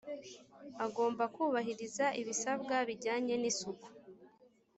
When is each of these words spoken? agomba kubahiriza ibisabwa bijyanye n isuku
agomba 0.85 1.23
kubahiriza 1.35 2.05
ibisabwa 2.21 2.75
bijyanye 2.87 3.35
n 3.41 3.43
isuku 3.51 3.87